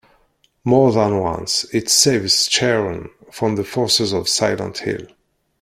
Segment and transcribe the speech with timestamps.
[0.63, 5.05] More than once, it saves Sharon from the forces of Silent Hill.